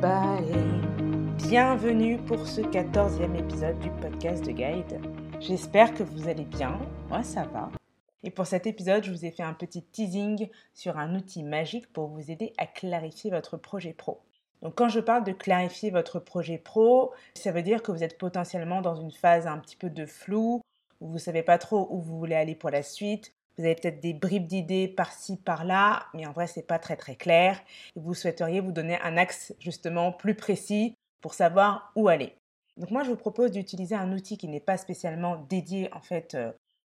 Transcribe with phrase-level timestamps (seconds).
[0.00, 1.48] Everybody.
[1.48, 5.00] Bienvenue pour ce 14e épisode du podcast de Guide.
[5.40, 6.78] J'espère que vous allez bien.
[7.08, 7.70] Moi, ça va.
[8.22, 11.92] Et pour cet épisode, je vous ai fait un petit teasing sur un outil magique
[11.92, 14.20] pour vous aider à clarifier votre projet pro.
[14.62, 18.18] Donc quand je parle de clarifier votre projet pro, ça veut dire que vous êtes
[18.18, 20.60] potentiellement dans une phase un petit peu de flou,
[21.00, 23.74] où vous ne savez pas trop où vous voulez aller pour la suite, vous avez
[23.74, 27.60] peut-être des bribes d'idées par-ci, par-là, mais en vrai, ce n'est pas très très clair.
[27.96, 32.34] Vous souhaiteriez vous donner un axe justement plus précis pour savoir où aller.
[32.76, 36.36] Donc moi, je vous propose d'utiliser un outil qui n'est pas spécialement dédié en fait
[36.36, 36.52] euh,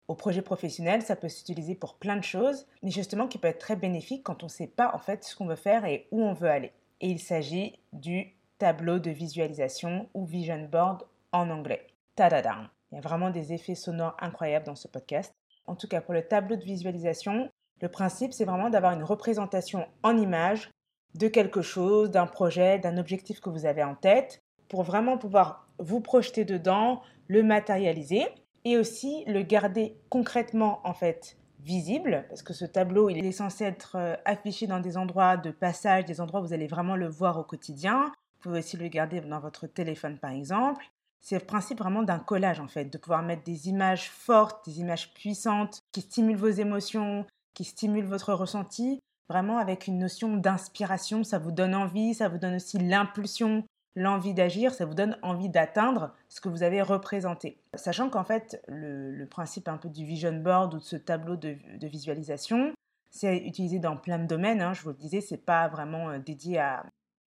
[0.08, 1.02] au projet professionnel.
[1.02, 4.42] Ça peut s'utiliser pour plein de choses, mais justement qui peut être très bénéfique quand
[4.42, 6.72] on ne sait pas en fait ce qu'on veut faire et où on veut aller.
[7.02, 11.86] Et il s'agit du tableau de visualisation ou vision board en anglais.
[12.16, 12.68] Tadadam.
[12.90, 15.34] Il y a vraiment des effets sonores incroyables dans ce podcast.
[15.66, 19.86] En tout cas, pour le tableau de visualisation, le principe, c'est vraiment d'avoir une représentation
[20.02, 20.70] en image
[21.14, 25.68] de quelque chose, d'un projet, d'un objectif que vous avez en tête, pour vraiment pouvoir
[25.78, 28.26] vous projeter dedans, le matérialiser
[28.64, 33.64] et aussi le garder concrètement en fait visible, parce que ce tableau, il est censé
[33.64, 37.08] être euh, affiché dans des endroits de passage, des endroits où vous allez vraiment le
[37.08, 38.12] voir au quotidien.
[38.34, 40.84] Vous pouvez aussi le garder dans votre téléphone par exemple.
[41.24, 44.80] C'est le principe vraiment d'un collage en fait, de pouvoir mettre des images fortes, des
[44.80, 51.24] images puissantes qui stimulent vos émotions, qui stimulent votre ressenti, vraiment avec une notion d'inspiration.
[51.24, 53.64] Ça vous donne envie, ça vous donne aussi l'impulsion,
[53.96, 57.56] l'envie d'agir, ça vous donne envie d'atteindre ce que vous avez représenté.
[57.72, 61.56] Sachant qu'en fait, le, principe un peu du vision board ou de ce tableau de,
[61.80, 62.74] visualisation,
[63.10, 64.60] c'est utilisé dans plein de domaines.
[64.60, 64.74] Hein.
[64.74, 66.84] je vous le disais, c'est pas vraiment euh, dédié à,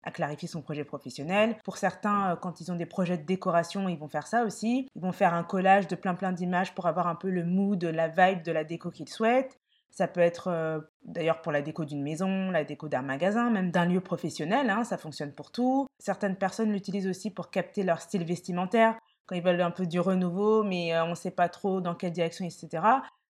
[0.05, 1.57] à clarifier son projet professionnel.
[1.63, 4.87] Pour certains, euh, quand ils ont des projets de décoration, ils vont faire ça aussi.
[4.95, 7.83] Ils vont faire un collage de plein plein d'images pour avoir un peu le mood,
[7.83, 9.59] la vibe de la déco qu'ils souhaitent.
[9.89, 13.71] Ça peut être euh, d'ailleurs pour la déco d'une maison, la déco d'un magasin, même
[13.71, 15.87] d'un lieu professionnel, hein, ça fonctionne pour tout.
[15.99, 19.99] Certaines personnes l'utilisent aussi pour capter leur style vestimentaire, quand ils veulent un peu du
[19.99, 22.83] renouveau, mais euh, on ne sait pas trop dans quelle direction, etc.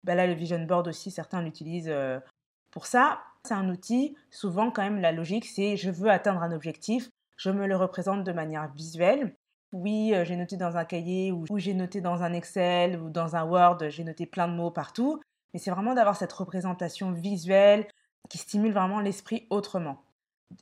[0.02, 1.92] Ben là, le vision board aussi, certains l'utilisent
[2.70, 3.20] pour ça.
[3.46, 7.50] C'est un outil, souvent quand même la logique c'est je veux atteindre un objectif, je
[7.50, 9.36] me le représente de manière visuelle.
[9.72, 13.36] Oui, euh, j'ai noté dans un cahier ou, j'ai noté dans un Excel ou dans
[13.36, 15.20] un Word, j'ai noté plein de mots partout,
[15.52, 17.86] mais c'est vraiment d'avoir cette représentation visuelle
[18.30, 20.02] qui stimule vraiment l'esprit autrement.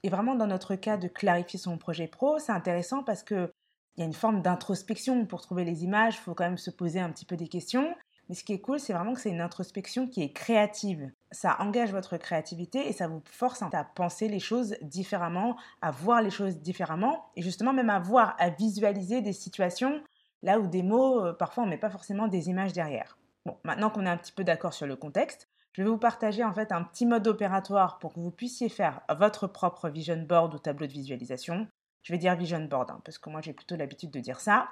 [0.03, 3.53] Et vraiment dans notre cas de clarifier son projet pro, c'est intéressant parce que
[3.97, 6.71] il y a une forme d'introspection pour trouver les images, il faut quand même se
[6.71, 7.95] poser un petit peu des questions.
[8.29, 11.11] Mais ce qui est cool, c'est vraiment que c'est une introspection qui est créative.
[11.33, 16.23] Ça engage votre créativité et ça vous force à penser les choses différemment, à voir
[16.23, 20.01] les choses différemment et justement même à voir, à visualiser des situations
[20.43, 23.17] là où des mots, euh, parfois on met pas forcément des images derrière.
[23.47, 26.45] Bon, maintenant qu'on est un petit peu d'accord sur le contexte, je vais vous partager
[26.45, 30.55] en fait un petit mode opératoire pour que vous puissiez faire votre propre vision board
[30.55, 31.67] ou tableau de visualisation.
[32.03, 34.69] Je vais dire vision board hein, parce que moi j'ai plutôt l'habitude de dire ça.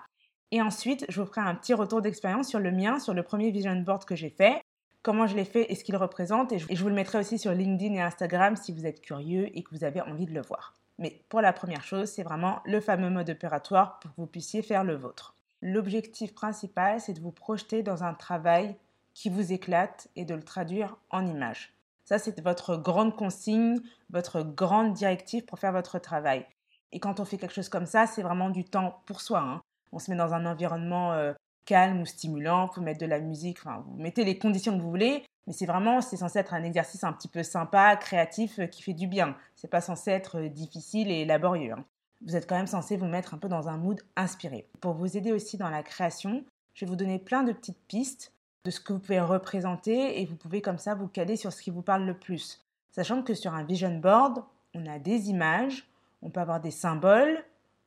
[0.53, 3.51] Et ensuite, je vous ferai un petit retour d'expérience sur le mien, sur le premier
[3.51, 4.63] vision board que j'ai fait,
[5.03, 6.53] comment je l'ai fait et ce qu'il représente.
[6.53, 9.63] Et je vous le mettrai aussi sur LinkedIn et Instagram si vous êtes curieux et
[9.63, 10.75] que vous avez envie de le voir.
[10.99, 14.63] Mais pour la première chose, c'est vraiment le fameux mode opératoire pour que vous puissiez
[14.63, 15.35] faire le vôtre.
[15.63, 18.77] L'objectif principal, c'est de vous projeter dans un travail
[19.15, 21.75] qui vous éclate et de le traduire en images.
[22.05, 26.45] Ça, c'est votre grande consigne, votre grande directive pour faire votre travail.
[26.93, 29.41] Et quand on fait quelque chose comme ça, c'est vraiment du temps pour soi.
[29.41, 29.61] Hein
[29.93, 31.33] on se met dans un environnement euh,
[31.65, 34.91] calme ou stimulant, vous mettre de la musique, enfin, vous mettez les conditions que vous
[34.91, 38.67] voulez, mais c'est vraiment, c'est censé être un exercice un petit peu sympa, créatif, euh,
[38.67, 39.37] qui fait du bien.
[39.57, 41.73] C'est pas censé être euh, difficile et laborieux.
[41.73, 41.85] Hein.
[42.27, 44.69] Vous êtes quand même censé vous mettre un peu dans un mood inspiré.
[44.81, 48.33] Pour vous aider aussi dans la création, je vais vous donner plein de petites pistes
[48.65, 51.63] de ce que vous pouvez représenter et vous pouvez comme ça vous caler sur ce
[51.63, 52.65] qui vous parle le plus.
[52.91, 54.43] Sachant que sur un vision board,
[54.75, 55.89] on a des images,
[56.23, 57.43] on peut avoir des symboles,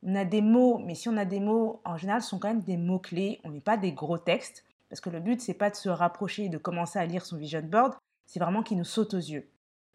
[0.06, 2.50] on a des mots, mais si on a des mots, en général, ce sont quand
[2.50, 5.70] même des mots-clés, on n'est pas des gros textes, parce que le but, c'est pas
[5.70, 7.94] de se rapprocher et de commencer à lire son vision board,
[8.26, 9.50] c'est vraiment qu'il nous saute aux yeux.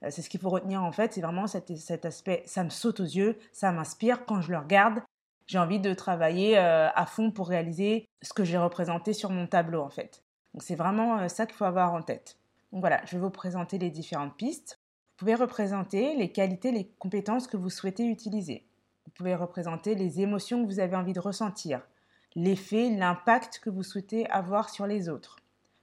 [0.05, 3.01] Euh, c'est ce qu'il faut retenir en fait, c'est vraiment cet, aspect, ça me saute
[3.01, 5.03] aux yeux, ça m'inspire, quand je le regarde,
[5.47, 9.47] j'ai envie de travailler euh, à fond pour réaliser ce que j'ai représenté sur mon
[9.47, 10.23] tableau en fait.
[10.53, 12.37] Donc c'est vraiment euh, ça qu'il faut avoir en tête.
[12.73, 14.79] Donc voilà, je vais vous présenter les différentes pistes.
[15.13, 18.68] Vous pouvez représenter les qualités, les compétences que vous souhaitez utiliser.
[19.19, 21.83] Vous pouvez représenter les émotions que vous avez envie de ressentir,
[22.37, 25.41] l'effet, l'impact que vous souhaitez avoir sur les autres,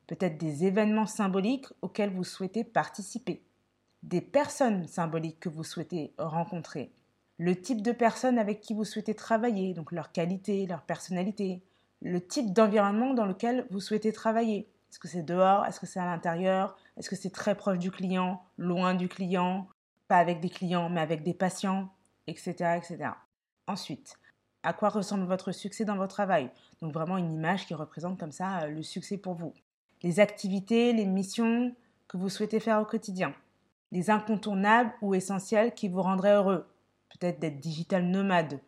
[0.07, 3.43] peut-être des événements symboliques auxquels vous souhaitez participer,
[4.03, 6.93] des personnes symboliques que vous souhaitez rencontrer,
[7.37, 11.61] le type de personnes avec qui vous souhaitez travailler, donc leur qualité, leur personnalité,
[12.01, 14.69] le type d'environnement dans lequel vous souhaitez travailler.
[14.89, 15.65] Est-ce que c'est dehors?
[15.65, 16.77] Est-ce que c'est à l'intérieur?
[16.95, 18.41] Est-ce que c'est très proche du client?
[18.57, 19.67] Loin du client?
[20.07, 21.89] Pas avec des clients, mais avec des patients
[22.27, 23.11] etc., etc.
[23.67, 24.17] Ensuite,
[24.61, 26.49] à quoi ressemble votre succès dans votre travail?
[26.81, 29.53] Donc vraiment une image qui représente comme ça euh, le succès pour vous.
[30.03, 31.73] Les activités, les missions
[32.07, 33.33] que vous souhaitez faire au quotidien.
[33.91, 36.67] Les incontournables ou essentiels qui vous rendraient heureux.
[37.09, 38.59] Peut-être d'être digital nomade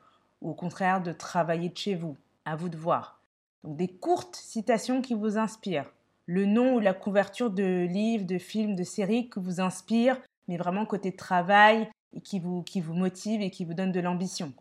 [0.41, 2.17] ou au contraire de travailler de chez vous.
[2.45, 3.21] À vous de voir.
[3.63, 5.91] Donc des courtes citations qui vous inspirent.
[6.25, 10.57] Le nom ou la couverture de livres, de films, de séries qui vous inspirent, mais
[10.57, 14.53] vraiment côté travail et qui vous, qui vous motive et qui vous donne de l'ambition.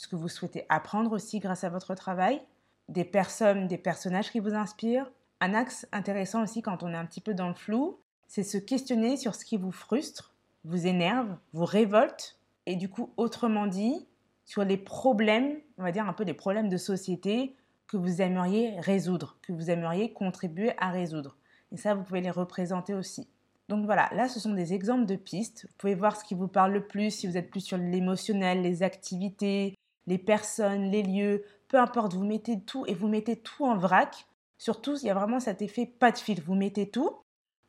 [0.00, 2.40] Ce que vous souhaitez apprendre aussi grâce à votre travail.
[2.88, 5.10] Des personnes, des personnages qui vous inspirent.
[5.40, 8.56] Un axe intéressant aussi quand on est un petit peu dans le flou, c'est se
[8.56, 10.32] questionner sur ce qui vous frustre,
[10.64, 14.06] vous énerve, vous révolte, et du coup, autrement dit,
[14.46, 17.54] sur les problèmes, on va dire un peu les problèmes de société
[17.86, 21.36] que vous aimeriez résoudre, que vous aimeriez contribuer à résoudre.
[21.72, 23.28] Et ça, vous pouvez les représenter aussi.
[23.68, 25.66] Donc voilà, là, ce sont des exemples de pistes.
[25.68, 28.62] Vous pouvez voir ce qui vous parle le plus, si vous êtes plus sur l'émotionnel,
[28.62, 29.76] les activités,
[30.06, 34.26] les personnes, les lieux, peu importe, vous mettez tout et vous mettez tout en vrac.
[34.58, 36.40] Surtout, il y a vraiment cet effet pas de fil.
[36.42, 37.10] Vous mettez tout,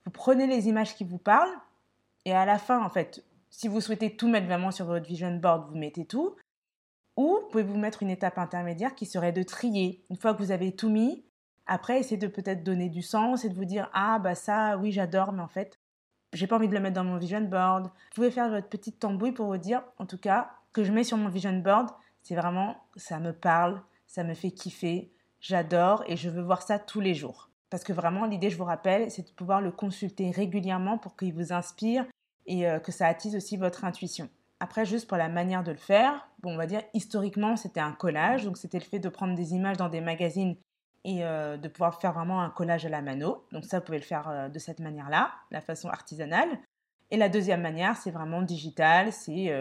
[0.06, 1.58] vous prenez les images qui vous parlent,
[2.26, 5.36] et à la fin, en fait, si vous souhaitez tout mettre vraiment sur votre vision
[5.36, 6.36] board, vous mettez tout.
[7.18, 10.06] Ou vous pouvez vous mettre une étape intermédiaire qui serait de trier.
[10.10, 11.26] Une fois que vous avez tout mis,
[11.66, 14.92] après, essayez de peut-être donner du sens et de vous dire Ah, bah ça, oui,
[14.92, 15.80] j'adore, mais en fait,
[16.34, 17.86] j'ai pas envie de le mettre dans mon vision board.
[17.86, 21.04] Vous pouvez faire votre petite tambouille pour vous dire En tout cas, que je mets
[21.04, 21.90] sur mon vision board,
[22.24, 26.80] c'est vraiment, ça me parle, ça me fait kiffer, j'adore et je veux voir ça
[26.80, 27.50] tous les jours.
[27.72, 31.34] Parce que vraiment, l'idée, je vous rappelle, c'est de pouvoir le consulter régulièrement pour qu'il
[31.34, 32.06] vous inspire
[32.46, 34.30] et euh, que ça attise aussi votre intuition.
[34.60, 38.44] Après, juste pour la manière de le faire, on va dire historiquement, c'était un collage.
[38.44, 40.58] Donc, c'était le fait de prendre des images dans des magazines
[41.06, 43.46] et euh, de pouvoir faire vraiment un collage à la mano.
[43.54, 46.50] Donc, ça, vous pouvez le faire euh, de cette manière-là, la façon artisanale.
[47.10, 49.54] Et la deuxième manière, c'est vraiment digital, c'est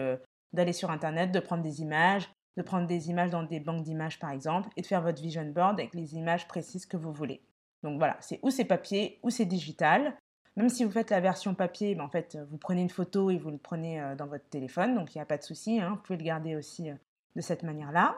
[0.53, 4.19] d'aller sur Internet, de prendre des images, de prendre des images dans des banques d'images,
[4.19, 7.41] par exemple, et de faire votre vision board avec les images précises que vous voulez.
[7.83, 10.15] Donc voilà, c'est ou c'est papier ou c'est digital.
[10.57, 13.37] Même si vous faites la version papier, ben en fait, vous prenez une photo et
[13.37, 15.91] vous le prenez euh, dans votre téléphone, donc il n'y a pas de souci, hein,
[15.91, 16.95] vous pouvez le garder aussi euh,
[17.37, 18.17] de cette manière-là.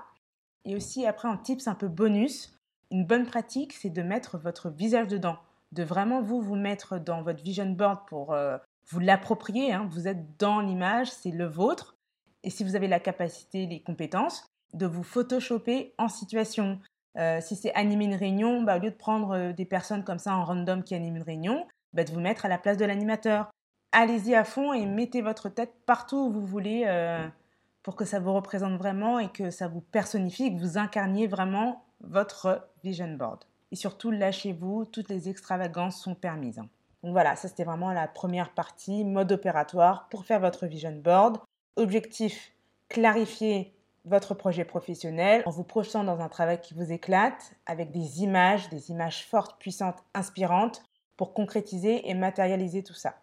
[0.66, 2.58] Et aussi, après, en tips un peu bonus,
[2.90, 5.38] une bonne pratique, c'est de mettre votre visage dedans,
[5.74, 8.58] de vraiment vous vous mettre dans votre vision board pour euh,
[8.88, 9.74] vous l'approprier.
[9.74, 9.88] Hein.
[9.92, 11.93] vous êtes dans l'image, c'est le vôtre.
[12.44, 16.80] Et si vous avez la capacité, les compétences, de vous photoshopper en situation.
[17.42, 20.44] si c'est animer une réunion, bah, au lieu de prendre des personnes comme ça en
[20.44, 23.52] random qui animent une réunion, bah, de vous mettre à la place de l'animateur.
[23.92, 27.28] Allez-y à fond et mettez votre tête partout où vous voulez euh,
[27.84, 31.86] pour que ça vous représente vraiment et que ça vous personnifie que vous incarniez vraiment
[32.02, 33.44] votre vision board.
[33.72, 36.58] Et surtout, lâchez-vous, toutes les extravagances sont permises.
[36.58, 36.68] Hein.
[37.04, 41.38] Donc voilà, ça c'était vraiment la première partie, mode opératoire pour faire votre vision board.
[41.76, 42.52] Objectif,
[42.88, 43.74] clarifier
[44.06, 48.70] votre projet professionnel en vous projetant dans un travail qui vous éclate avec des images,
[48.70, 50.84] des images fortes, puissantes, inspirantes
[51.18, 53.16] pour concrétiser et matérialiser tout ça.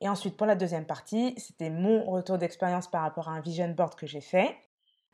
[0.00, 3.68] Et ensuite, pour la deuxième partie, c'était mon retour d'expérience par rapport à un vision
[3.68, 4.56] board que j'ai fait.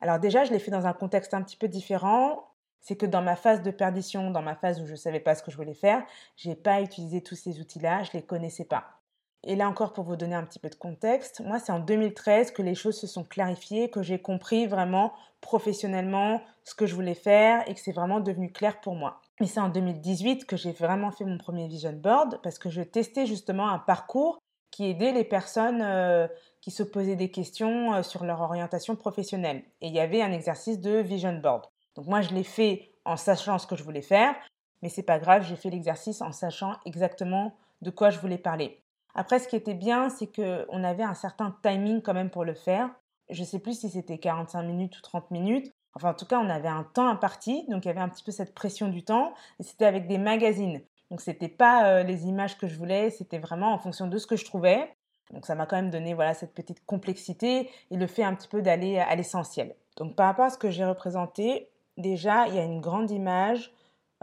[0.00, 2.48] Alors déjà, je l'ai fait dans un contexte un petit peu différent.
[2.80, 5.34] C'est que dans ma phase de perdition, dans ma phase où je ne savais pas
[5.34, 6.04] ce que je voulais faire,
[6.36, 8.97] je n'ai pas utilisé tous ces outils-là, je ne les connaissais pas.
[9.44, 12.50] Et là encore, pour vous donner un petit peu de contexte, moi, c'est en 2013
[12.50, 17.14] que les choses se sont clarifiées, que j'ai compris vraiment professionnellement ce que je voulais
[17.14, 19.20] faire et que c'est vraiment devenu clair pour moi.
[19.40, 22.82] Mais c'est en 2018 que j'ai vraiment fait mon premier vision board parce que je
[22.82, 24.38] testais justement un parcours
[24.70, 26.26] qui aidait les personnes euh,
[26.60, 29.62] qui se posaient des questions euh, sur leur orientation professionnelle.
[29.80, 31.66] Et il y avait un exercice de vision board.
[31.94, 34.34] Donc moi, je l'ai fait en sachant ce que je voulais faire,
[34.82, 38.82] mais c'est pas grave, j'ai fait l'exercice en sachant exactement de quoi je voulais parler.
[39.18, 42.54] Après, ce qui était bien, c'est qu'on avait un certain timing quand même pour le
[42.54, 42.88] faire.
[43.30, 46.38] Je ne sais plus si c'était 45 minutes ou 30 minutes, Enfin, en tout cas,
[46.38, 49.02] on avait un temps imparti, donc il y avait un petit peu cette pression du
[49.02, 50.80] temps, et c'était avec des magazines.
[51.10, 54.28] Donc, c'était pas euh, les images que je voulais, c'était vraiment en fonction de ce
[54.28, 54.94] que je trouvais.
[55.32, 58.46] Donc, ça m'a quand même donné voilà cette petite complexité et le fait un petit
[58.46, 59.74] peu d'aller à l'essentiel.
[59.96, 63.72] Donc, par rapport à ce que j'ai représenté, déjà, il y a une grande image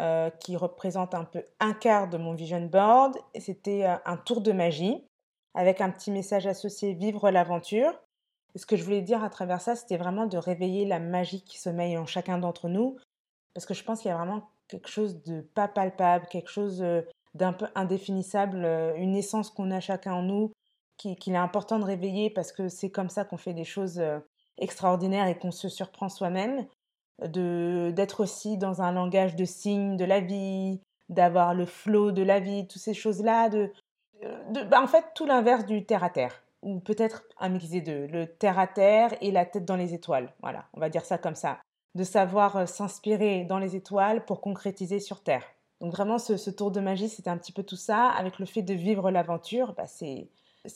[0.02, 3.16] euh, qui représente un peu un quart de mon vision board.
[3.40, 5.08] C'était euh, un tour de magie
[5.54, 7.94] avec un petit message associé Vivre l'aventure.
[8.56, 11.46] Et ce que je voulais dire à travers ça, c'était vraiment de réveiller la magie
[11.46, 12.98] qui sommeille en chacun d'entre nous.
[13.54, 16.82] Parce que je pense qu'il y a vraiment quelque chose de pas palpable, quelque chose
[16.82, 17.02] euh,
[17.34, 18.66] d'un peu indéfinissable,
[18.98, 20.52] une essence qu'on a chacun en nous,
[20.98, 24.02] qu'il est important de réveiller parce que c'est comme ça qu'on fait des choses
[24.58, 26.66] extraordinaires et qu'on se surprend soi-même.
[27.24, 32.40] D'être aussi dans un langage de signes de la vie, d'avoir le flot de la
[32.40, 33.50] vie, toutes ces choses-là.
[33.50, 33.72] De,
[34.66, 38.08] bah, en fait, tout l'inverse du terre à terre ou peut-être un mix des deux,
[38.08, 40.34] le terre à terre et la tête dans les étoiles.
[40.42, 41.60] Voilà, on va dire ça comme ça.
[41.94, 45.44] De savoir euh, s'inspirer dans les étoiles pour concrétiser sur terre.
[45.80, 48.08] Donc vraiment, ce, tour de magie, c'était un petit peu tout ça.
[48.10, 50.30] Avec le fait de vivre l'aventure, bah, c'est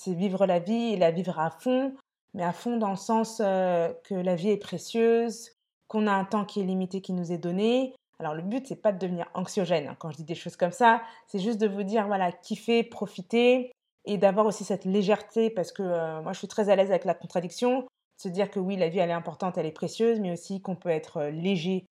[0.08, 1.96] vivre la vie et la vivre à fond,
[2.36, 5.52] mais à fond dans le sens euh, que la vie est précieuse,
[5.90, 7.94] qu'on a un temps qui est limité qui nous est donné.
[8.20, 9.88] Alors le but, c'est pas de devenir anxiogène.
[9.88, 9.96] Hein.
[10.00, 13.72] Quand je dis des choses comme ça, c'est juste de vous dire, voilà, kiffer, profiter,
[14.06, 17.06] et d'avoir aussi cette légèreté parce que euh, moi je suis très à l'aise avec
[17.06, 17.86] la contradiction,
[18.18, 20.76] se dire que oui, la vie elle est importante, elle est précieuse, mais aussi qu'on
[20.76, 21.86] peut être euh, léger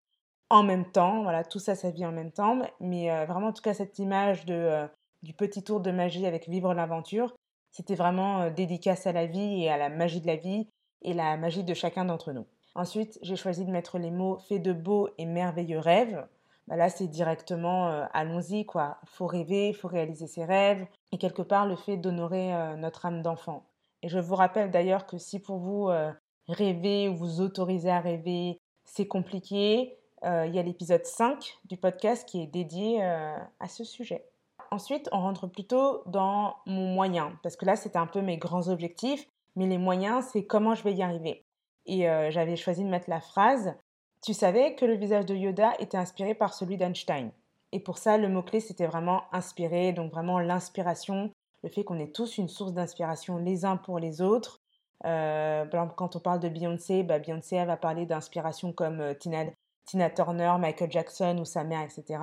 [0.50, 1.22] en même temps.
[1.22, 2.58] Voilà, tout ça, ça vit en même temps.
[2.80, 4.88] Mais euh, vraiment, en tout cas, cette image de,
[5.22, 7.34] du petit tour de magie avec vivre l'aventure,
[7.70, 10.68] c'était vraiment dédicace à la vie et à la magie de la vie
[11.02, 12.46] et la magie de chacun d'entre nous.
[12.78, 16.24] Ensuite, j'ai choisi de mettre les mots fait de beaux et merveilleux rêves
[16.68, 18.98] bah là c'est directement euh, allons-y quoi.
[19.06, 23.22] Faut rêver, faut réaliser ses rêves et quelque part le fait d'honorer euh, notre âme
[23.22, 23.64] d'enfant.
[24.02, 26.12] Et je vous rappelle d'ailleurs que si pour vous euh,
[26.46, 32.28] rêver ou vous autoriser à rêver, c'est compliqué, il y a l'épisode 5 du podcast
[32.28, 34.24] qui est dédié à ce sujet.
[34.72, 38.68] Ensuite, on rentre plutôt dans mon moyen, parce que là, c'était un peu mes grands
[38.68, 41.44] objectifs, mais les moyens, c'est comment je vais y arriver.
[41.88, 43.74] Et j'avais choisi de mettre la phrase
[44.22, 47.30] tu savais que le visage de Yoda était inspiré par celui d'Einstein?
[47.72, 51.30] Et pour ça, le mot-clé, c'était vraiment inspiré, donc vraiment l'inspiration,
[51.62, 54.60] le fait qu'on est tous une source d'inspiration les uns pour les autres.
[55.04, 55.64] Euh,
[55.96, 60.90] quand on parle de Beyoncé, bah Beyoncé, elle va parler d'inspiration comme Tina, Turner, Michael
[60.90, 62.20] Jackson ou sa mère, etc.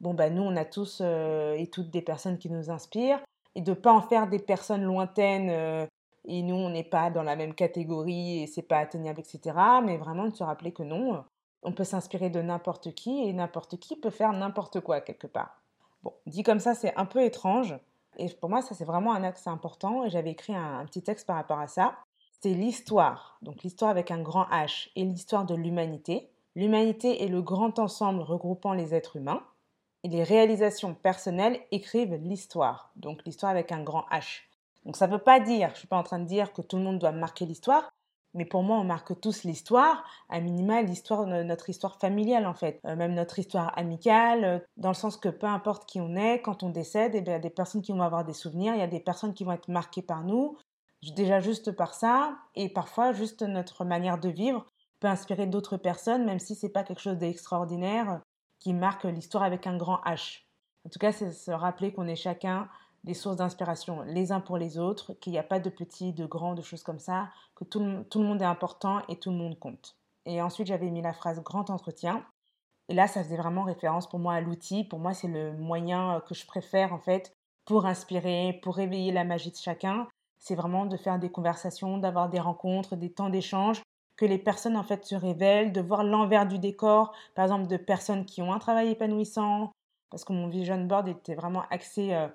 [0.00, 3.20] Bon, bah, nous, on a tous et toutes des personnes qui nous inspirent.
[3.54, 5.88] Et de ne pas en faire des personnes lointaines
[6.28, 9.56] et nous, on n'est pas dans la même catégorie et c'est pas atteignable, etc.
[9.82, 11.24] Mais vraiment de se rappeler que non,
[11.62, 15.62] on peut s'inspirer de n'importe qui et n'importe qui peut faire n'importe quoi quelque part.
[16.02, 17.74] Bon, dit comme ça, c'est un peu étrange.
[18.18, 20.04] Et pour moi, ça, c'est vraiment un axe important.
[20.04, 21.96] Et j'avais écrit un, un, petit texte par rapport à ça.
[22.42, 23.38] C'est l'histoire.
[23.40, 26.30] Donc, l'histoire avec un grand H et l'histoire de l'humanité.
[26.56, 29.42] L'humanité est le grand ensemble regroupant les êtres humains.
[30.04, 32.92] Et les réalisations personnelles écrivent l'histoire.
[32.96, 34.47] Donc, l'histoire avec un grand H.
[34.84, 36.62] Donc ça ne veut pas dire, je ne suis pas en train de dire que
[36.62, 37.90] tout le monde doit marquer l'histoire,
[38.34, 42.78] mais pour moi, on marque tous l'histoire, à minima l'histoire, notre histoire familiale en fait,
[42.84, 46.40] euh, même notre histoire amicale, euh, dans le sens que peu importe qui on est,
[46.42, 48.82] quand on décède, il y a des personnes qui vont avoir des souvenirs, il y
[48.82, 50.56] a des personnes qui vont être marquées par nous,
[51.16, 54.66] déjà juste par ça, et parfois juste notre manière de vivre
[55.00, 58.20] peut inspirer d'autres personnes, même si c'est pas quelque chose d'extraordinaire
[58.58, 60.42] qui marque l'histoire avec un grand H.
[60.84, 62.68] En tout cas, c'est se rappeler qu'on est chacun
[63.04, 66.26] des sources d'inspiration les uns pour les autres, qu'il n'y a pas de petits, de
[66.26, 69.30] grands, de choses comme ça, que tout le, tout le monde est important et tout
[69.30, 69.96] le monde compte.
[70.26, 72.24] Et ensuite, j'avais mis la phrase grand entretien.
[72.88, 74.84] Et là, ça faisait vraiment référence pour moi à l'outil.
[74.84, 79.12] Pour moi, c'est le moyen euh, que je préfère en fait pour inspirer, pour réveiller
[79.12, 80.06] la magie de chacun.
[80.38, 83.82] C'est vraiment de faire des conversations, d'avoir des rencontres, des temps d'échange,
[84.16, 87.76] que les personnes en fait se révèlent, de voir l'envers du décor, par exemple de
[87.76, 89.72] personnes qui ont un travail épanouissant,
[90.10, 92.28] parce que mon vision board était vraiment axé euh,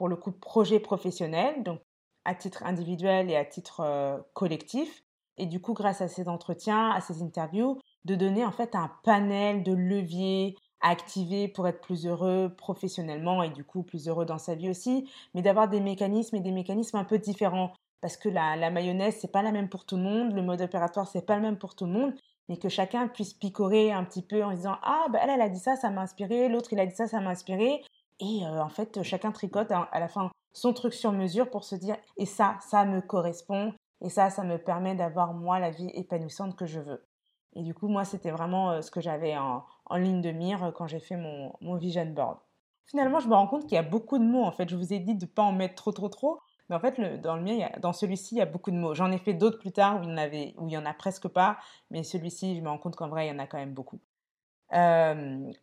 [0.00, 1.78] pour le coup projet professionnel, donc
[2.24, 5.04] à titre individuel et à titre collectif.
[5.36, 8.90] Et du coup, grâce à ces entretiens, à ces interviews, de donner en fait un
[9.04, 14.24] panel de leviers à activer pour être plus heureux professionnellement et du coup plus heureux
[14.24, 18.16] dans sa vie aussi, mais d'avoir des mécanismes et des mécanismes un peu différents parce
[18.16, 21.08] que la, la mayonnaise c'est pas la même pour tout le monde, le mode opératoire
[21.08, 22.14] c'est pas le même pour tout le monde,
[22.48, 25.50] mais que chacun puisse picorer un petit peu en disant ah bah elle elle a
[25.50, 27.82] dit ça ça m'a inspiré, l'autre il a dit ça ça m'a inspiré
[28.20, 31.74] et euh, en fait, chacun tricote à, la fin son truc sur mesure pour se
[31.74, 33.72] dire et ça, ça me correspond
[34.02, 37.06] et ça, ça me permet d'avoir moi la vie épanouissante que je veux.
[37.54, 39.64] Et du coup, moi, c'était vraiment euh, ce que j'avais en,
[39.96, 42.38] ligne de mire euh, quand j'ai fait mon, vision board.
[42.86, 44.44] Finalement, je me rends compte qu'il y a beaucoup de mots.
[44.44, 46.38] En fait, je vous ai dit de ne pas en mettre trop, trop, trop.
[46.68, 48.94] Mais en fait, dans le mien, dans celui-ci, il y a beaucoup de mots.
[48.94, 51.28] J'en ai fait d'autres plus tard où il, avait, où il y en a presque
[51.28, 51.58] pas.
[51.90, 54.00] Mais celui-ci, je me rends compte qu'en vrai, il y en a quand même beaucoup.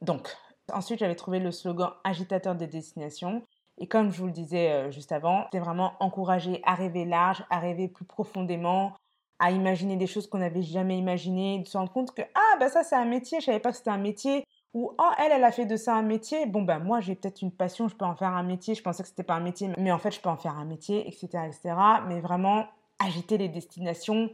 [0.02, 0.36] donc,
[0.74, 3.43] Ensuite, j'avais trouvé le slogan agitateur des destinations.
[3.77, 7.43] Et comme je vous le disais euh, juste avant, c'était vraiment encourager à rêver large,
[7.50, 8.93] à rêver plus profondément,
[9.39, 12.69] à imaginer des choses qu'on n'avait jamais imaginées, de se rendre compte que ah bah
[12.69, 14.43] ça c'est un métier, je savais pas que c'était un métier,
[14.74, 17.43] ou oh elle elle a fait de ça un métier, bon bah moi j'ai peut-être
[17.43, 19.69] une passion, je peux en faire un métier, je pensais que c'était pas un métier,
[19.77, 21.75] mais en fait je peux en faire un métier, etc., etc.
[22.07, 22.65] Mais vraiment
[23.00, 24.31] agiter les destinations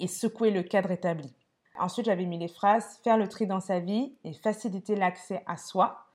[0.00, 1.34] et secouer le cadre établi.
[1.78, 5.56] Ensuite, j'avais mis les phrases faire le tri dans sa vie et faciliter l'accès à
[5.56, 6.06] soi.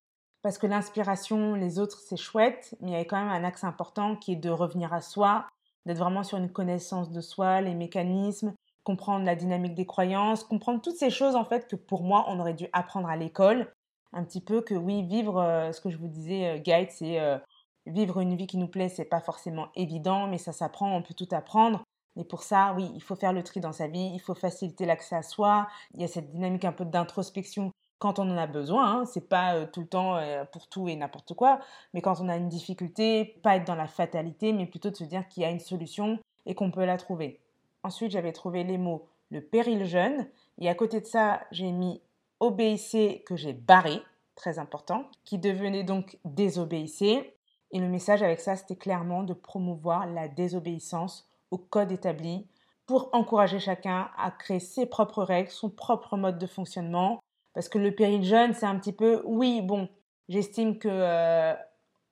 [0.42, 3.64] Parce que l'inspiration, les autres, c'est chouette, mais il y avait quand même un axe
[3.64, 5.46] important qui est de revenir à soi,
[5.86, 8.54] d'être vraiment sur une connaissance de soi, les mécanismes,
[8.84, 12.40] comprendre la dynamique des croyances, comprendre toutes ces choses en fait que pour moi, on
[12.40, 13.72] aurait dû apprendre à l'école.
[14.14, 17.20] Un petit peu que oui, vivre, euh, ce que je vous disais, euh, Guide, c'est
[17.20, 17.38] euh,
[17.86, 21.14] vivre une vie qui nous plaît, c'est pas forcément évident, mais ça s'apprend, on peut
[21.14, 21.84] tout apprendre.
[22.16, 24.86] Mais pour ça, oui, il faut faire le tri dans sa vie, il faut faciliter
[24.86, 25.68] l'accès à soi.
[25.94, 29.02] Il y a cette dynamique un peu d'introspection quand on en a besoin.
[29.02, 29.06] Hein.
[29.06, 31.60] C'est pas euh, tout le temps euh, pour tout et n'importe quoi,
[31.94, 35.04] mais quand on a une difficulté, pas être dans la fatalité, mais plutôt de se
[35.04, 37.40] dire qu'il y a une solution et qu'on peut la trouver.
[37.84, 40.28] Ensuite, j'avais trouvé les mots le péril jeune,
[40.60, 42.02] et à côté de ça, j'ai mis
[42.42, 44.02] obéissez que j'ai barré,
[44.36, 47.34] très important, qui devenait donc désobéissez.
[47.72, 52.48] Et le message avec ça, c'était clairement de promouvoir la désobéissance au code établi
[52.86, 57.20] pour encourager chacun à créer ses propres règles, son propre mode de fonctionnement.
[57.54, 59.88] Parce que le péril jeune, c'est un petit peu, oui, bon,
[60.30, 61.54] j'estime que euh,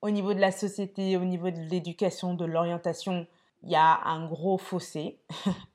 [0.02, 3.28] au niveau de la société, au niveau de l'éducation, de l'orientation,
[3.64, 5.20] il y a un gros fossé.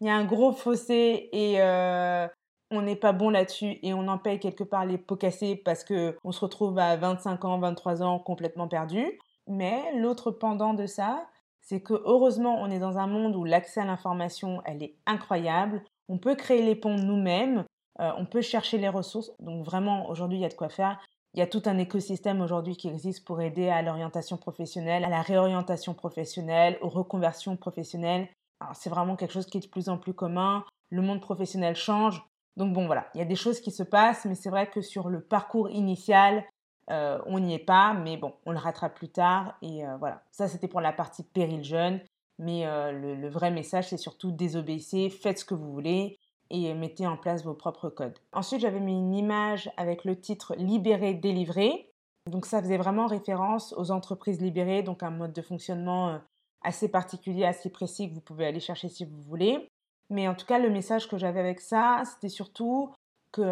[0.00, 2.26] Il y a un gros fossé et euh,
[2.70, 5.84] on n'est pas bon là-dessus et on en paye quelque part les pots cassés parce
[5.84, 9.18] qu'on se retrouve à 25 ans, 23 ans complètement perdu.
[9.46, 11.26] Mais l'autre pendant de ça,
[11.70, 15.84] c'est que heureusement, on est dans un monde où l'accès à l'information, elle est incroyable.
[16.08, 17.64] On peut créer les ponts nous-mêmes,
[18.00, 19.30] euh, on peut chercher les ressources.
[19.38, 20.98] Donc vraiment, aujourd'hui, il y a de quoi faire.
[21.32, 25.08] Il y a tout un écosystème aujourd'hui qui existe pour aider à l'orientation professionnelle, à
[25.10, 28.26] la réorientation professionnelle, aux reconversions professionnelles.
[28.74, 30.64] C'est vraiment quelque chose qui est de plus en plus commun.
[30.90, 32.20] Le monde professionnel change.
[32.56, 34.80] Donc bon, voilà, il y a des choses qui se passent, mais c'est vrai que
[34.80, 36.44] sur le parcours initial,
[36.90, 39.54] euh, on n'y est pas, mais bon, on le rattrape plus tard.
[39.62, 42.00] Et euh, voilà, ça c'était pour la partie péril jeune.
[42.38, 46.18] Mais euh, le, vrai message, c'est surtout désobéissez, faites ce que vous voulez
[46.48, 48.18] et mettez en place vos propres codes.
[48.32, 51.92] Ensuite, j'avais mis une image avec le titre Libéré, délivré.
[52.26, 56.18] Donc ça faisait vraiment référence aux entreprises libérées, donc un mode de fonctionnement
[56.62, 59.68] assez particulier, assez précis que vous pouvez aller chercher si vous voulez.
[60.08, 62.90] Mais en tout cas, le message que j'avais avec ça, c'était surtout
[63.32, 63.42] que,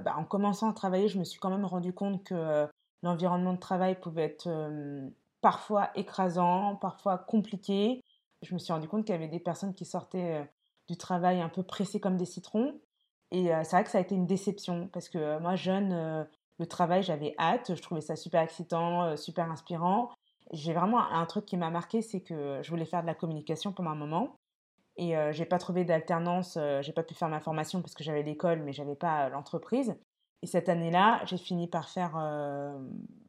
[0.00, 2.66] bah, en commençant à travailler, je me suis quand même rendu compte que
[3.02, 4.48] l'environnement de travail pouvait être
[5.40, 8.00] parfois écrasant, parfois compliqué.
[8.42, 10.48] Je me suis rendu compte qu'il y avait des personnes qui sortaient
[10.88, 12.80] du travail un peu pressées comme des citrons.
[13.30, 16.26] Et c'est vrai que ça a été une déception parce que moi, jeune,
[16.58, 17.74] le travail, j'avais hâte.
[17.74, 20.10] Je trouvais ça super excitant, super inspirant.
[20.52, 23.72] J'ai vraiment un truc qui m'a marqué, c'est que je voulais faire de la communication
[23.72, 24.36] pendant un moment.
[24.96, 28.62] Et j'ai pas trouvé d'alternance, j'ai pas pu faire ma formation parce que j'avais l'école,
[28.62, 29.96] mais j'avais pas l'entreprise.
[30.42, 32.16] Et cette année-là, j'ai fini par faire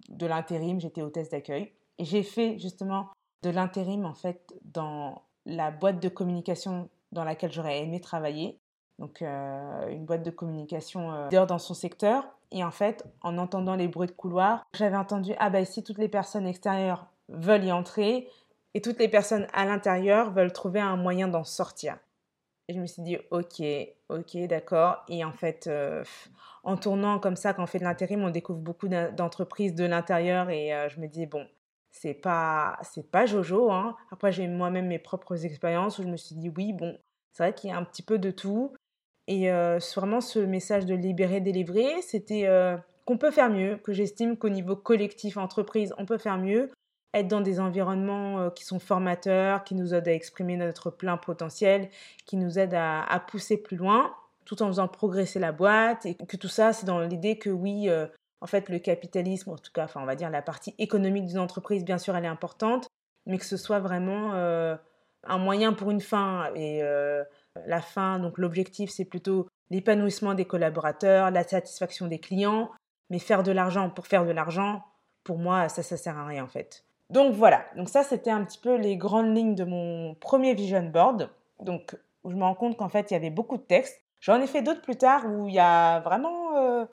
[0.10, 1.72] de l'intérim, j'étais hôtesse d'accueil.
[2.00, 3.10] Et j'ai fait justement
[3.44, 8.60] de l'intérim en fait dans la boîte de communication dans laquelle j'aurais aimé travailler.
[9.00, 12.26] Donc une boîte de communication euh, dans son secteur.
[12.52, 15.98] Et en fait, en entendant les bruits de couloir, j'avais entendu ah bah ici toutes
[15.98, 18.30] les personnes extérieures veulent y entrer
[18.76, 21.98] et toutes les personnes à l'intérieur veulent trouver un moyen d'en sortir.
[22.68, 23.62] Et je me suis dit ok,
[24.10, 25.04] ok, d'accord.
[25.10, 25.70] Et en fait,
[26.64, 30.50] en tournant comme ça, quand on fait de l'intérim, on découvre beaucoup d'entreprises de l'intérieur
[30.50, 31.46] et euh, je me dis, bon,
[31.92, 33.72] c'est pas, c'est pas Jojo.
[33.72, 33.96] Hein.
[34.12, 36.98] Après, j'ai moi-même mes propres expériences où je me suis dit, oui, bon,
[37.34, 38.74] c'est vrai qu'il y a un petit peu de tout.
[39.28, 43.92] Et euh, vraiment, ce message de libérer, délivrer, c'était euh, qu'on peut faire mieux, que
[43.92, 46.72] j'estime qu'au niveau collectif, entreprise, on peut faire mieux.
[47.14, 51.90] Être dans des environnements qui sont formateurs, qui nous aident à exprimer notre plein potentiel,
[52.26, 54.14] qui nous aident à pousser plus loin
[54.46, 57.90] tout en faisant progresser la boîte et que tout ça, c'est dans l'idée que oui,
[57.90, 58.08] euh,
[58.42, 61.40] en fait, le capitalisme, en tout cas, enfin, on va dire la partie économique d'une
[61.40, 62.88] entreprise, bien sûr, elle est importante,
[63.26, 64.76] mais que ce soit vraiment euh,
[65.24, 66.52] un moyen pour une fin.
[66.56, 67.24] Et euh,
[67.66, 72.70] la fin, donc l'objectif, c'est plutôt l'épanouissement des collaborateurs, la satisfaction des clients,
[73.10, 74.84] mais faire de l'argent pour faire de l'argent,
[75.24, 76.84] pour moi, ça, ça sert à rien, en fait.
[77.14, 80.82] Donc voilà, donc ça, c'était un petit peu les grandes lignes de mon premier vision
[80.82, 81.30] board.
[81.60, 84.02] Donc, où je me rends compte qu'en fait, il y avait beaucoup de textes.
[84.20, 86.86] J'en ai fait d'autres plus tard où il y a vraiment euh,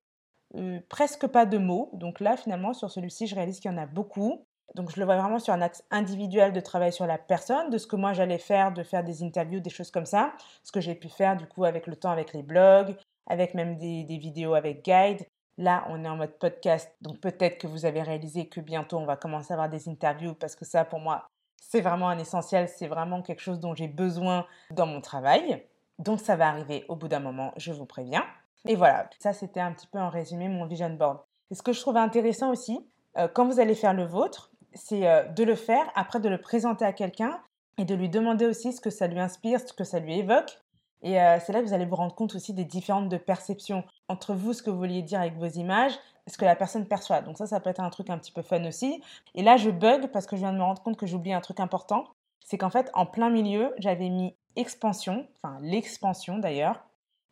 [0.56, 1.88] euh, presque pas de mots.
[1.94, 4.44] Donc là, finalement, sur celui-ci, je réalise qu'il y en a beaucoup.
[4.74, 7.78] Donc je le vois vraiment sur un axe individuel de travailler sur la personne, de
[7.78, 10.34] ce que moi j'allais faire, de faire des interviews, des choses comme ça.
[10.64, 12.94] Ce que j'ai pu faire du coup avec le temps, avec les blogs,
[13.26, 15.26] avec même des, des vidéos avec guide.
[15.60, 19.04] Là, on est en mode podcast, donc peut-être que vous avez réalisé que bientôt on
[19.04, 21.28] va commencer à avoir des interviews parce que ça, pour moi,
[21.60, 25.62] c'est vraiment un essentiel, c'est vraiment quelque chose dont j'ai besoin dans mon travail.
[25.98, 28.24] Donc ça va arriver au bout d'un moment, je vous préviens.
[28.66, 31.18] Et voilà, ça c'était un petit peu en résumé mon vision board.
[31.50, 32.80] Et ce que je trouve intéressant aussi,
[33.18, 36.40] euh, quand vous allez faire le vôtre, c'est euh, de le faire, après de le
[36.40, 37.38] présenter à quelqu'un
[37.76, 40.58] et de lui demander aussi ce que ça lui inspire, ce que ça lui évoque.
[41.02, 43.84] Et euh, c'est là que vous allez vous rendre compte aussi des différentes de perceptions
[44.08, 47.22] entre vous, ce que vous vouliez dire avec vos images, ce que la personne perçoit.
[47.22, 49.02] Donc ça, ça peut être un truc un petit peu fun aussi.
[49.34, 51.40] Et là, je bug parce que je viens de me rendre compte que j'oublie un
[51.40, 52.04] truc important.
[52.44, 56.84] C'est qu'en fait, en plein milieu, j'avais mis expansion, enfin l'expansion d'ailleurs.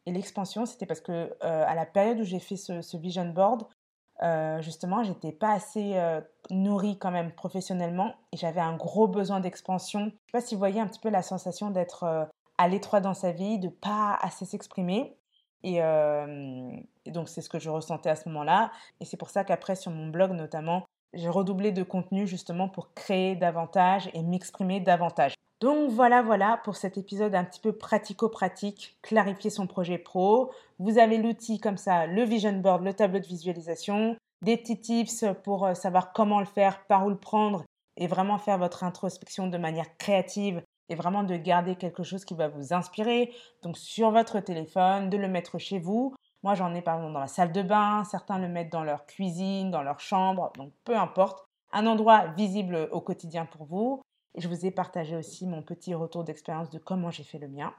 [0.06, 3.64] Et l'expansion, c'était parce que euh, à la période où j'ai fait ce, vision board,
[4.22, 9.40] euh, justement, j'étais pas assez, euh, nourrie quand même professionnellement et j'avais un gros besoin
[9.40, 10.06] d'expansion.
[10.06, 12.28] Je sais pas si vous voyez un petit peu la sensation d'être
[12.58, 15.16] à l'étroit dans sa vie, de pas assez s'exprimer.
[15.62, 16.70] Et, euh,
[17.04, 18.70] et, donc c'est ce que je ressentais à ce moment-là.
[19.00, 22.92] Et c'est pour ça qu'après sur mon blog notamment, j'ai redoublé de contenu justement pour
[22.94, 25.34] créer davantage et m'exprimer davantage.
[25.60, 30.52] Donc voilà, voilà pour cet épisode un petit peu pratico-pratique, clarifier son projet pro.
[30.78, 35.24] Vous avez l'outil comme ça, le vision board, le tableau de visualisation, des petits tips
[35.42, 37.64] pour euh, savoir comment le faire, par où le prendre
[37.96, 42.34] et vraiment faire votre introspection de manière créative et vraiment de garder quelque chose qui
[42.34, 43.32] va vous inspirer.
[43.62, 46.14] Donc sur votre téléphone, de le mettre chez vous.
[46.42, 49.06] Moi j'en ai par exemple dans la salle de bain, certains le mettent dans leur
[49.06, 51.44] cuisine, dans leur chambre, donc peu importe.
[51.72, 54.00] Un endroit visible au quotidien pour vous.
[54.34, 57.48] Et je vous ai partagé aussi mon petit retour d'expérience de comment j'ai fait le
[57.48, 57.72] mien.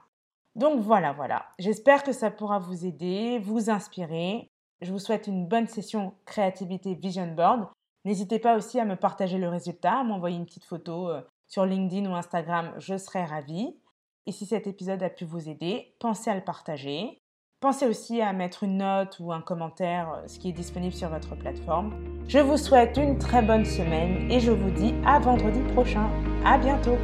[0.56, 1.46] Donc voilà, voilà.
[1.58, 4.48] J'espère que ça pourra vous aider, vous inspirer.
[4.80, 7.68] Je vous souhaite une bonne session créativité vision board.
[8.04, 11.20] N'hésitez pas aussi à me partager le résultat, à m'envoyer une petite photo euh,
[11.50, 13.76] sur LinkedIn ou Instagram, je serai ravie.
[14.26, 17.20] Et si cet épisode a pu vous aider, pensez à le partager.
[17.60, 21.10] Pensez aussi à mettre une note ou un commentaire, euh, ce qui est disponible sur
[21.10, 21.92] votre plateforme.
[22.26, 26.08] Je vous souhaite une très bonne semaine et je vous dis à vendredi prochain.
[26.44, 26.96] À bientôt!